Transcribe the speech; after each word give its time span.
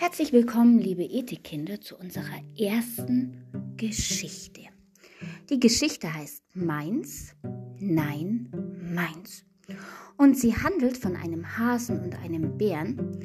Herzlich 0.00 0.32
willkommen, 0.32 0.78
liebe 0.78 1.02
Ethikkinder, 1.02 1.80
zu 1.80 1.96
unserer 1.96 2.40
ersten 2.56 3.42
Geschichte. 3.76 4.60
Die 5.50 5.58
Geschichte 5.58 6.14
heißt 6.14 6.44
Meins, 6.54 7.34
Nein, 7.80 8.48
Meins. 8.94 9.44
Und 10.16 10.38
sie 10.38 10.54
handelt 10.54 10.98
von 10.98 11.16
einem 11.16 11.58
Hasen 11.58 11.98
und 11.98 12.14
einem 12.14 12.56
Bären, 12.56 13.18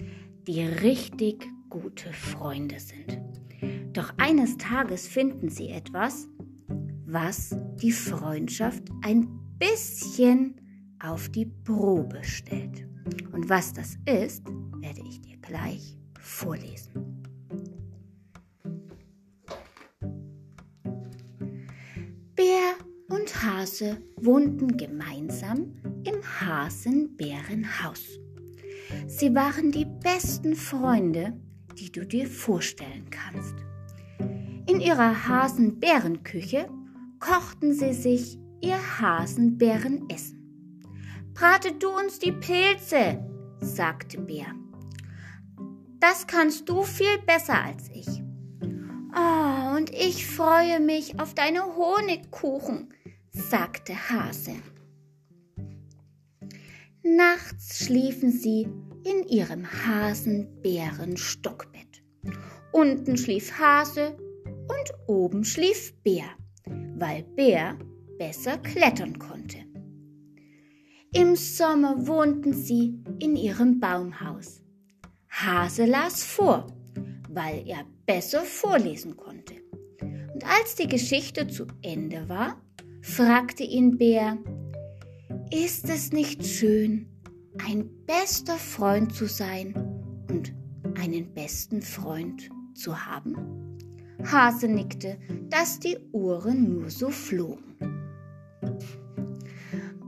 die 0.48 0.64
richtig 0.64 1.48
gute 1.70 2.12
Freunde 2.12 2.80
sind. 2.80 3.22
Doch 3.96 4.12
eines 4.18 4.58
Tages 4.58 5.08
finden 5.08 5.50
sie 5.50 5.70
etwas, 5.70 6.28
was 7.06 7.56
die 7.84 7.92
Freundschaft 7.92 8.86
ein 9.04 9.28
bisschen 9.60 10.56
auf 10.98 11.30
die 11.30 11.46
Probe 11.46 12.24
stellt. 12.24 12.88
Und 13.32 13.48
was 13.48 13.74
das 13.74 13.96
ist, 14.08 14.44
werde 14.82 15.04
ich 15.08 15.22
dir 15.22 15.38
gleich 15.38 16.00
vorlesen. 16.34 17.24
Bär 22.36 22.74
und 23.10 23.44
Hase 23.44 23.98
wohnten 24.18 24.76
gemeinsam 24.78 25.76
im 26.04 26.22
Hasenbärenhaus. 26.42 28.20
Sie 29.08 29.34
waren 29.36 29.72
die 29.72 29.86
besten 29.86 30.56
Freunde, 30.56 31.34
die 31.78 31.92
du 31.92 32.06
dir 32.06 32.28
vorstellen 32.28 33.10
kannst. 33.10 33.56
In 34.68 34.82
ihrer 34.82 35.28
Hasenbärenküche 35.28 36.68
kochten 37.20 37.74
sie 37.74 37.94
sich 37.94 38.40
ihr 38.62 38.78
Hasenbärenessen. 39.00 40.40
Brate 41.34 41.74
du 41.74 41.90
uns 41.90 42.20
die 42.20 42.32
Pilze, 42.32 43.24
sagte 43.60 44.20
Bär. 44.20 44.63
Das 46.04 46.28
kannst 46.28 46.68
du 46.68 46.84
viel 46.84 47.18
besser 47.26 47.64
als 47.64 47.90
ich. 47.94 48.22
Oh, 49.16 49.78
und 49.78 49.90
ich 49.90 50.28
freue 50.28 50.82
mich 50.82 51.18
auf 51.18 51.34
deine 51.34 51.78
Honigkuchen, 51.78 52.94
sagte 53.32 53.94
Hase. 54.10 54.56
Nachts 57.04 57.86
schliefen 57.86 58.34
sie 58.34 58.68
in 59.06 59.24
ihrem 59.30 59.66
Hasenbärenstockbett. 59.66 62.04
Unten 62.74 63.16
schlief 63.16 63.58
Hase 63.58 64.18
und 64.44 64.94
oben 65.08 65.46
schlief 65.46 65.94
Bär, 66.04 66.26
weil 66.98 67.24
Bär 67.24 67.80
besser 68.18 68.58
klettern 68.58 69.18
konnte. 69.20 69.60
Im 71.14 71.38
Sommer 71.38 72.08
wohnten 72.08 72.52
sie 72.52 73.02
in 73.20 73.38
ihrem 73.38 73.80
Baumhaus. 73.80 74.63
Hase 75.36 75.86
las 75.86 76.24
vor, 76.24 76.68
weil 77.28 77.68
er 77.68 77.86
besser 78.06 78.44
vorlesen 78.44 79.18
konnte. 79.18 79.56
Und 80.32 80.46
als 80.46 80.76
die 80.76 80.88
Geschichte 80.88 81.48
zu 81.48 81.66
Ende 81.82 82.30
war, 82.30 82.62
fragte 83.02 83.64
ihn 83.64 83.98
Bär, 83.98 84.38
ist 85.52 85.90
es 85.90 86.12
nicht 86.12 86.46
schön, 86.46 87.08
ein 87.66 87.90
bester 88.06 88.58
Freund 88.58 89.14
zu 89.16 89.26
sein 89.26 89.74
und 90.30 90.54
einen 91.00 91.34
besten 91.34 91.82
Freund 91.82 92.50
zu 92.76 93.06
haben? 93.06 93.36
Hase 94.24 94.68
nickte, 94.68 95.18
dass 95.50 95.80
die 95.80 95.98
Uhren 96.12 96.76
nur 96.78 96.92
so 96.92 97.10
flogen. 97.10 97.76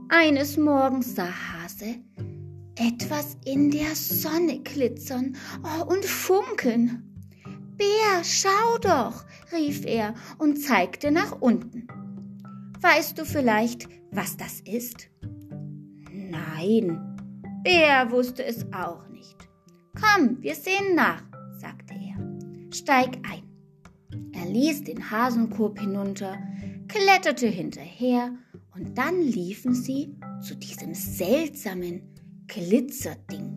Eines 0.08 0.56
Morgens 0.56 1.16
sah 1.16 1.28
Hase, 1.28 1.96
etwas 2.78 3.36
in 3.44 3.70
der 3.70 3.94
Sonne 3.94 4.60
glitzern 4.60 5.36
oh, 5.62 5.84
und 5.84 6.04
funkeln. 6.04 7.02
Bär, 7.76 8.22
schau 8.24 8.78
doch, 8.80 9.24
rief 9.52 9.84
er 9.84 10.14
und 10.38 10.56
zeigte 10.56 11.10
nach 11.10 11.40
unten. 11.40 11.88
Weißt 12.80 13.18
du 13.18 13.24
vielleicht, 13.24 13.88
was 14.10 14.36
das 14.36 14.60
ist? 14.60 15.08
Nein, 16.10 17.16
Bär 17.62 18.10
wusste 18.10 18.44
es 18.44 18.64
auch 18.72 19.06
nicht. 19.08 19.36
Komm, 19.94 20.42
wir 20.42 20.54
sehen 20.54 20.94
nach, 20.94 21.22
sagte 21.58 21.94
er. 21.94 22.72
Steig 22.72 23.18
ein. 23.30 23.42
Er 24.32 24.46
ließ 24.46 24.84
den 24.84 25.10
Hasenkorb 25.10 25.78
hinunter, 25.78 26.38
kletterte 26.88 27.48
hinterher 27.48 28.32
und 28.74 28.96
dann 28.96 29.20
liefen 29.20 29.74
sie 29.74 30.14
zu 30.42 30.54
diesem 30.54 30.94
seltsamen, 30.94 32.02
Glitzerding. 32.46 33.52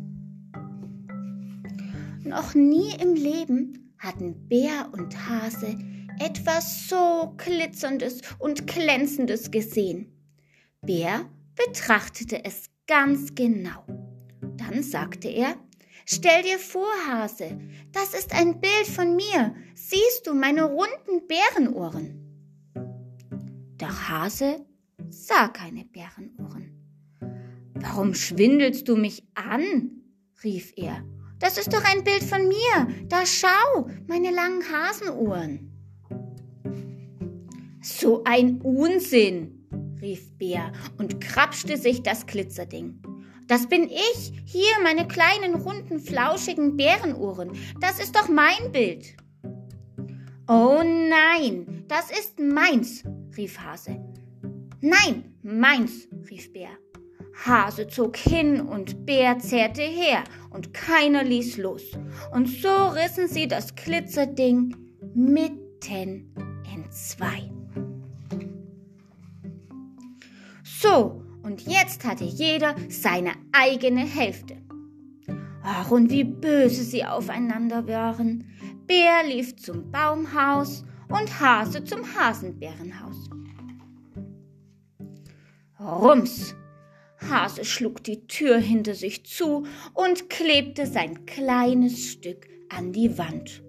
Noch 2.24 2.54
nie 2.56 2.94
im 3.02 3.14
Leben 3.14 3.94
hatten 3.98 4.48
Bär 4.48 4.90
und 4.92 5.16
Hase 5.30 5.78
etwas 6.20 6.88
so 6.90 7.34
glitzerndes 7.38 8.22
und 8.40 8.68
glänzendes 8.68 9.52
gesehen. 9.52 10.12
Bär 10.82 11.30
betrachtete 11.56 12.44
es 12.44 12.70
ganz 12.88 13.36
genau. 13.36 13.86
Dann 14.58 14.84
sagte 14.84 15.30
er, 15.30 15.56
Stell 16.06 16.42
dir 16.42 16.58
vor, 16.58 16.92
Hase, 17.08 17.60
das 17.92 18.16
ist 18.16 18.34
ein 18.34 18.60
Bild 18.60 18.88
von 18.88 19.16
mir. 19.16 19.54
Siehst 19.76 20.26
du 20.26 20.34
meine 20.34 20.64
runden 20.64 21.28
Bärenohren? 21.28 22.16
Doch 23.78 24.10
Hase 24.10 24.66
sah 25.10 25.50
keine 25.50 25.86
Bärenohren. 25.86 26.69
Warum 27.82 28.14
schwindelst 28.14 28.88
du 28.88 28.96
mich 28.96 29.24
an? 29.36 29.92
rief 30.44 30.74
er. 30.76 31.04
Das 31.40 31.58
ist 31.58 31.74
doch 31.74 31.84
ein 31.84 32.04
Bild 32.04 32.24
von 32.24 32.48
mir. 32.48 32.88
Da 33.08 33.26
schau, 33.26 33.90
meine 34.08 34.32
langen 34.32 34.64
Hasenohren. 34.72 35.72
So 37.82 38.24
ein 38.26 38.62
Unsinn, 38.62 39.68
rief 40.02 40.38
Bär 40.38 40.72
und 40.98 41.22
krapschte 41.22 41.78
sich 41.78 42.04
das 42.04 42.26
Glitzerding. 42.26 43.02
Das 43.48 43.68
bin 43.68 43.90
ich. 43.90 44.44
Hier 44.46 44.74
meine 44.84 45.08
kleinen, 45.08 45.56
runden, 45.56 46.00
flauschigen 46.00 46.78
Bärenohren. 46.78 47.52
Das 47.80 48.00
ist 48.00 48.16
doch 48.16 48.28
mein 48.28 48.72
Bild. 48.72 49.16
Oh 50.48 50.82
nein, 50.84 51.86
das 51.88 52.12
ist 52.12 52.40
meins, 52.40 53.04
rief 53.38 53.60
Hase. 53.60 54.00
Nein, 54.82 55.36
meins, 55.42 56.08
rief 56.30 56.52
Bär. 56.52 56.70
Hase 57.46 57.88
zog 57.88 58.18
hin 58.18 58.60
und 58.62 59.06
Bär 59.06 59.40
zerrte 59.40 59.82
her 59.82 60.24
und 60.50 60.74
keiner 60.74 61.24
ließ 61.24 61.58
los. 61.58 61.84
Und 62.34 62.48
so 62.48 62.88
rissen 62.88 63.28
sie 63.28 63.48
das 63.48 63.76
Glitzerding 63.76 64.76
mitten 65.14 66.34
in 66.74 66.92
zwei. 66.92 67.50
So, 70.64 71.24
und 71.44 71.62
jetzt 71.62 72.06
hatte 72.06 72.24
jeder 72.24 72.76
seine 72.90 73.32
eigene 73.52 74.02
Hälfte. 74.06 74.58
Ach, 75.64 75.92
und 75.92 76.10
wie 76.10 76.24
böse 76.24 76.84
sie 76.84 77.06
aufeinander 77.06 77.88
waren. 77.88 78.46
Bär 78.88 79.24
lief 79.26 79.56
zum 79.56 79.92
Baumhaus 79.92 80.84
und 81.10 81.40
Hase 81.40 81.84
zum 81.84 82.02
Hasenbärenhaus. 82.16 83.30
Rums! 85.80 86.56
Hase 87.28 87.66
schlug 87.66 88.04
die 88.04 88.28
Tür 88.28 88.58
hinter 88.58 88.96
sich 88.96 89.26
zu 89.26 89.66
und 89.94 90.30
klebte 90.30 90.86
sein 90.86 91.26
kleines 91.26 92.12
Stück 92.12 92.48
an 92.70 92.92
die 92.92 93.18
Wand. 93.18 93.64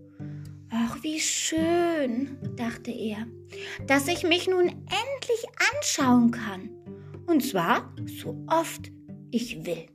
Ach, 0.70 1.02
wie 1.02 1.18
schön, 1.18 2.38
dachte 2.56 2.92
er, 2.92 3.26
dass 3.86 4.06
ich 4.06 4.22
mich 4.22 4.46
nun 4.46 4.68
endlich 4.68 5.44
anschauen 5.74 6.30
kann. 6.30 6.70
Und 7.26 7.44
zwar 7.44 7.94
so 8.06 8.44
oft 8.46 8.90
ich 9.30 9.64
will. 9.64 9.86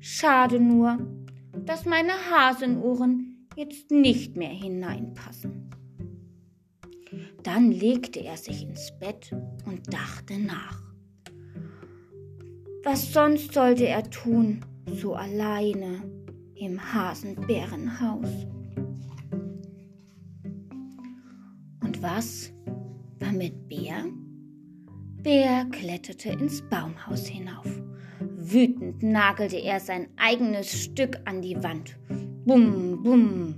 Schade 0.00 0.58
nur, 0.58 0.98
dass 1.64 1.84
meine 1.84 2.12
Hasenohren 2.30 3.48
jetzt 3.56 3.90
nicht 3.90 4.36
mehr 4.36 4.50
hineinpassen. 4.50 5.70
Dann 7.42 7.70
legte 7.70 8.20
er 8.20 8.36
sich 8.36 8.62
ins 8.62 8.90
Bett 8.98 9.32
und 9.66 9.92
dachte 9.92 10.38
nach. 10.38 10.93
Was 12.84 13.14
sonst 13.14 13.54
sollte 13.54 13.88
er 13.88 14.02
tun, 14.10 14.60
so 14.84 15.14
alleine 15.14 16.02
im 16.54 16.78
Hasenbärenhaus? 16.78 18.46
Und 21.82 22.02
was 22.02 22.52
war 23.20 23.32
mit 23.32 23.68
Bär? 23.68 24.04
Bär 25.22 25.64
kletterte 25.72 26.32
ins 26.32 26.60
Baumhaus 26.68 27.26
hinauf. 27.26 27.66
Wütend 28.36 29.02
nagelte 29.02 29.56
er 29.56 29.80
sein 29.80 30.08
eigenes 30.18 30.70
Stück 30.70 31.18
an 31.24 31.40
die 31.40 31.56
Wand. 31.62 31.96
Bum, 32.44 33.02
bum. 33.02 33.54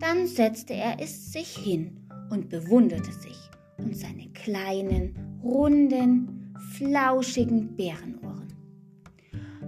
Dann 0.00 0.26
setzte 0.26 0.72
er 0.72 0.98
es 0.98 1.30
sich 1.30 1.58
hin 1.58 2.08
und 2.30 2.48
bewunderte 2.48 3.12
sich 3.12 3.36
und 3.76 3.94
seine 3.94 4.30
kleinen, 4.32 5.14
runden, 5.42 6.39
flauschigen 6.60 7.76
Bärenohren. 7.76 8.54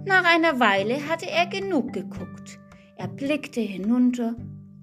Nach 0.05 0.25
einer 0.25 0.59
Weile 0.59 1.07
hatte 1.07 1.29
er 1.29 1.47
genug 1.47 1.93
geguckt. 1.93 2.59
er 2.97 3.07
blickte 3.07 3.61
hinunter 3.61 4.35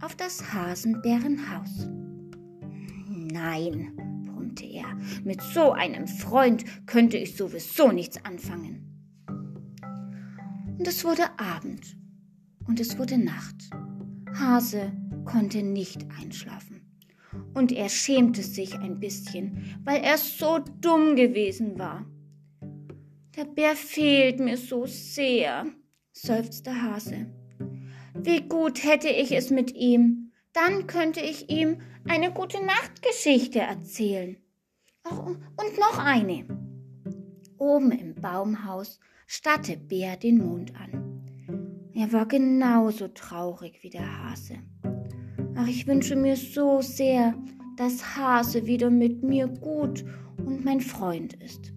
auf 0.03 0.17
das 0.17 0.53
Hasenbärenhaus. 0.53 1.89
Nein, 3.09 3.93
brummte 4.27 4.65
er, 4.65 4.97
mit 5.25 5.41
so 5.43 5.73
einem 5.73 6.07
Freund 6.07 6.65
könnte 6.87 7.17
ich 7.17 7.37
sowieso 7.37 7.93
nichts 7.93 8.25
anfangen. 8.25 8.87
Und 10.79 10.89
es 10.89 11.05
wurde 11.05 11.39
Abend 11.39 11.97
und 12.67 12.81
es 12.81 12.99
wurde 12.99 13.19
Nacht. 13.19 13.71
Hase 14.35 14.93
konnte 15.25 15.63
nicht 15.63 16.07
einschlafen. 16.19 16.80
Und 17.55 17.73
er 17.73 17.89
schämte 17.89 18.43
sich 18.43 18.75
ein 18.75 19.01
bisschen, 19.01 19.81
weil 19.85 20.03
er 20.03 20.19
so 20.19 20.59
dumm 20.81 21.17
gewesen 21.17 21.79
war. 21.79 22.07
Der 23.37 23.45
Bär 23.45 23.75
fehlt 23.77 24.41
mir 24.41 24.57
so 24.57 24.87
sehr, 24.87 25.67
seufzte 26.13 26.83
Hase. 26.83 27.27
Wie 28.15 28.43
gut 28.43 28.85
hätte 28.85 29.09
ich 29.09 29.33
es 29.33 29.51
mit 29.51 29.75
ihm. 29.75 30.33
Dann 30.53 30.87
könnte 30.87 31.21
ich 31.21 31.49
ihm 31.49 31.79
eine 32.09 32.33
gute 32.33 32.65
Nachtgeschichte 32.65 33.61
erzählen. 33.61 34.37
Oh, 35.09 35.31
und 35.31 35.79
noch 35.79 35.99
eine. 35.99 36.45
Oben 37.57 37.93
im 37.93 38.15
Baumhaus 38.15 38.99
starrte 39.27 39.77
Bär 39.77 40.17
den 40.17 40.39
Mond 40.39 40.75
an. 40.75 41.91
Er 41.95 42.13
war 42.13 42.27
genauso 42.27 43.09
traurig 43.09 43.83
wie 43.83 43.91
der 43.91 44.25
Hase. 44.25 44.59
Ach, 45.55 45.67
ich 45.67 45.87
wünsche 45.87 46.17
mir 46.17 46.37
so 46.37 46.81
sehr, 46.81 47.35
dass 47.77 48.17
Hase 48.17 48.67
wieder 48.67 48.91
mit 48.91 49.23
mir 49.23 49.49
gut 49.49 50.05
und 50.45 50.65
mein 50.65 50.81
Freund 50.81 51.35
ist. 51.35 51.73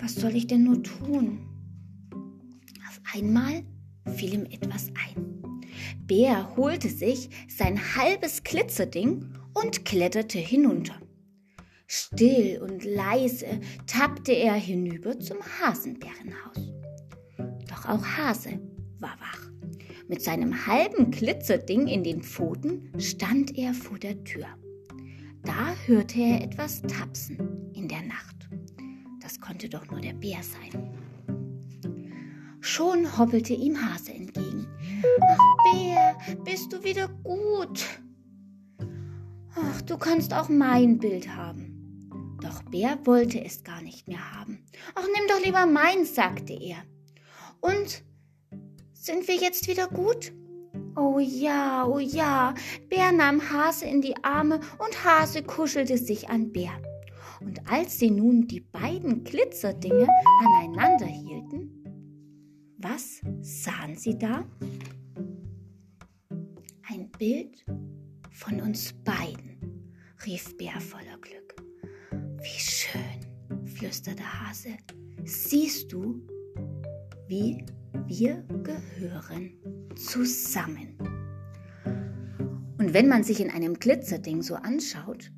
Was 0.00 0.14
soll 0.14 0.34
ich 0.34 0.46
denn 0.46 0.64
nur 0.64 0.82
tun? 0.82 1.40
Auf 2.88 3.00
einmal 3.14 3.62
fiel 4.16 4.34
ihm 4.34 4.46
etwas 4.46 4.88
ein. 4.88 5.30
Bär 6.06 6.56
holte 6.56 6.88
sich 6.88 7.30
sein 7.48 7.78
halbes 7.96 8.42
Glitzerding 8.42 9.24
und 9.54 9.84
kletterte 9.84 10.38
hinunter. 10.38 10.94
Still 11.86 12.60
und 12.62 12.84
leise 12.84 13.60
tappte 13.86 14.32
er 14.32 14.54
hinüber 14.54 15.18
zum 15.18 15.38
Hasenbärenhaus. 15.60 16.72
Doch 17.68 17.88
auch 17.88 18.04
Hase 18.04 18.60
war 18.98 19.16
wach. 19.20 19.50
Mit 20.10 20.22
seinem 20.22 20.66
halben 20.66 21.12
Glitzerding 21.12 21.86
in 21.86 22.02
den 22.02 22.20
Pfoten 22.24 22.90
stand 22.98 23.56
er 23.56 23.72
vor 23.72 23.96
der 23.96 24.24
Tür. 24.24 24.44
Da 25.44 25.72
hörte 25.86 26.20
er 26.20 26.42
etwas 26.42 26.82
tapsen 26.82 27.70
in 27.74 27.86
der 27.86 28.02
Nacht. 28.02 28.48
Das 29.22 29.40
konnte 29.40 29.68
doch 29.68 29.88
nur 29.88 30.00
der 30.00 30.14
Bär 30.14 30.40
sein. 30.42 30.98
Schon 32.58 33.16
hoppelte 33.16 33.54
ihm 33.54 33.80
Hase 33.80 34.12
entgegen. 34.12 34.66
Ach, 35.20 35.72
Bär, 35.72 36.16
bist 36.44 36.72
du 36.72 36.82
wieder 36.82 37.06
gut? 37.22 37.86
Ach, 39.54 39.82
du 39.82 39.96
kannst 39.96 40.34
auch 40.34 40.48
mein 40.48 40.98
Bild 40.98 41.28
haben. 41.36 42.36
Doch 42.42 42.64
Bär 42.64 42.98
wollte 43.04 43.44
es 43.44 43.62
gar 43.62 43.80
nicht 43.80 44.08
mehr 44.08 44.32
haben. 44.36 44.64
Ach, 44.96 45.06
nimm 45.06 45.28
doch 45.28 45.44
lieber 45.44 45.66
meins, 45.66 46.16
sagte 46.16 46.52
er. 46.52 46.78
Und 47.60 48.02
sind 49.00 49.26
wir 49.28 49.36
jetzt 49.36 49.66
wieder 49.66 49.88
gut? 49.88 50.32
Oh 50.94 51.18
ja, 51.18 51.86
oh 51.86 51.98
ja. 51.98 52.54
Bär 52.88 53.12
nahm 53.12 53.40
Hase 53.50 53.86
in 53.86 54.02
die 54.02 54.14
Arme 54.22 54.60
und 54.78 55.04
Hase 55.04 55.42
kuschelte 55.42 55.96
sich 55.96 56.28
an 56.28 56.52
Bär. 56.52 56.72
Und 57.40 57.70
als 57.70 57.98
sie 57.98 58.10
nun 58.10 58.46
die 58.46 58.60
beiden 58.60 59.24
Glitzerdinge 59.24 60.06
aneinander 60.44 61.06
hielten, 61.06 61.70
was 62.76 63.22
sahen 63.40 63.96
Sie 63.96 64.18
da? 64.18 64.44
Ein 66.88 67.10
Bild 67.18 67.64
von 68.30 68.60
uns 68.60 68.92
beiden, 69.04 69.94
rief 70.26 70.56
Bär 70.58 70.78
voller 70.80 71.18
Glück. 71.20 71.56
Wie 72.42 72.60
schön, 72.60 73.66
flüsterte 73.66 74.22
Hase. 74.22 74.76
Siehst 75.24 75.92
du, 75.92 76.20
wie 77.26 77.64
wir 78.10 78.42
gehören 78.64 79.52
zusammen. 79.94 80.98
Und 82.76 82.92
wenn 82.92 83.06
man 83.06 83.22
sich 83.22 83.40
in 83.40 83.50
einem 83.50 83.74
Glitzerding 83.74 84.42
so 84.42 84.56
anschaut, 84.56 85.30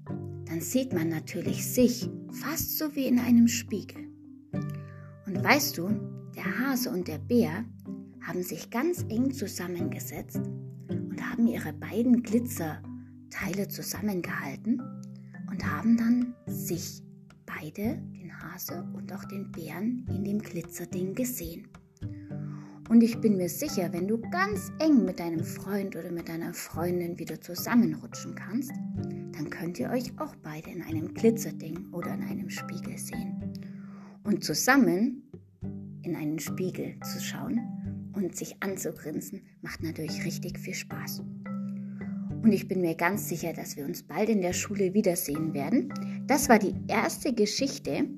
dann 0.46 0.62
sieht 0.62 0.94
man 0.94 1.10
natürlich 1.10 1.66
sich 1.66 2.08
fast 2.30 2.78
so 2.78 2.96
wie 2.96 3.06
in 3.06 3.18
einem 3.18 3.46
Spiegel. 3.46 4.08
Und 5.26 5.44
weißt 5.44 5.76
du, 5.76 5.90
der 6.34 6.58
Hase 6.60 6.90
und 6.90 7.08
der 7.08 7.18
Bär 7.18 7.66
haben 8.22 8.42
sich 8.42 8.70
ganz 8.70 9.04
eng 9.10 9.32
zusammengesetzt 9.32 10.40
und 10.88 11.20
haben 11.20 11.46
ihre 11.46 11.74
beiden 11.74 12.22
Glitzerteile 12.22 13.68
zusammengehalten 13.68 14.80
und 15.50 15.62
haben 15.70 15.98
dann 15.98 16.34
sich 16.46 17.02
beide, 17.44 18.00
den 18.14 18.32
Hase 18.40 18.82
und 18.94 19.12
auch 19.12 19.24
den 19.24 19.52
Bären, 19.52 20.06
in 20.08 20.24
dem 20.24 20.38
Glitzerding 20.38 21.14
gesehen. 21.14 21.68
Und 22.92 23.02
ich 23.02 23.18
bin 23.22 23.38
mir 23.38 23.48
sicher, 23.48 23.90
wenn 23.94 24.06
du 24.06 24.18
ganz 24.18 24.70
eng 24.78 25.06
mit 25.06 25.18
deinem 25.18 25.42
Freund 25.42 25.96
oder 25.96 26.12
mit 26.12 26.28
deiner 26.28 26.52
Freundin 26.52 27.18
wieder 27.18 27.40
zusammenrutschen 27.40 28.34
kannst, 28.34 28.70
dann 29.32 29.48
könnt 29.48 29.80
ihr 29.80 29.88
euch 29.88 30.12
auch 30.18 30.36
beide 30.42 30.68
in 30.68 30.82
einem 30.82 31.14
Glitzerding 31.14 31.90
oder 31.92 32.12
in 32.12 32.22
einem 32.22 32.50
Spiegel 32.50 32.98
sehen. 32.98 33.54
Und 34.24 34.44
zusammen 34.44 35.22
in 36.02 36.14
einen 36.14 36.38
Spiegel 36.38 36.96
zu 37.00 37.18
schauen 37.18 38.12
und 38.14 38.36
sich 38.36 38.62
anzugrinsen, 38.62 39.40
macht 39.62 39.82
natürlich 39.82 40.22
richtig 40.26 40.58
viel 40.58 40.74
Spaß. 40.74 41.20
Und 42.42 42.52
ich 42.52 42.68
bin 42.68 42.82
mir 42.82 42.94
ganz 42.94 43.26
sicher, 43.26 43.54
dass 43.54 43.78
wir 43.78 43.86
uns 43.86 44.02
bald 44.02 44.28
in 44.28 44.42
der 44.42 44.52
Schule 44.52 44.92
wiedersehen 44.92 45.54
werden. 45.54 45.94
Das 46.26 46.50
war 46.50 46.58
die 46.58 46.74
erste 46.88 47.32
Geschichte. 47.32 48.10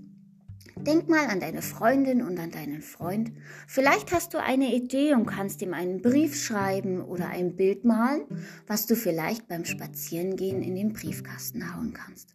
Denk 0.81 1.09
mal 1.09 1.27
an 1.27 1.41
deine 1.41 1.63
Freundin 1.63 2.23
und 2.23 2.39
an 2.39 2.51
deinen 2.51 2.83
Freund. 2.83 3.33
Vielleicht 3.67 4.13
hast 4.13 4.35
du 4.35 4.43
eine 4.43 4.75
Idee 4.75 5.15
und 5.15 5.27
kannst 5.27 5.63
ihm 5.63 5.73
einen 5.73 6.03
Brief 6.03 6.35
schreiben 6.35 7.01
oder 7.01 7.29
ein 7.29 7.57
Bild 7.57 7.85
malen, 7.85 8.23
was 8.67 8.87
du 8.87 8.97
vielleicht 8.97 9.49
beim 9.49 9.65
Spazierengehen 9.65 10.63
in 10.63 10.75
den 10.75 10.93
Briefkasten 10.93 11.75
hauen 11.75 11.95
kannst. 11.95 12.35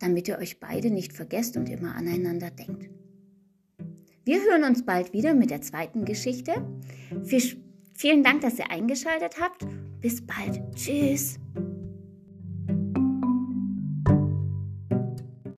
Damit 0.00 0.28
ihr 0.28 0.38
euch 0.38 0.60
beide 0.60 0.90
nicht 0.90 1.12
vergesst 1.12 1.56
und 1.56 1.68
immer 1.68 1.94
aneinander 1.94 2.50
denkt. 2.50 2.90
Wir 4.24 4.40
hören 4.40 4.64
uns 4.64 4.84
bald 4.84 5.12
wieder 5.12 5.34
mit 5.34 5.50
der 5.50 5.62
zweiten 5.62 6.04
Geschichte. 6.04 6.66
Vielen 7.94 8.24
Dank, 8.24 8.40
dass 8.40 8.58
ihr 8.58 8.70
eingeschaltet 8.70 9.36
habt. 9.40 9.64
Bis 10.00 10.26
bald. 10.26 10.60
Tschüss. 10.74 11.38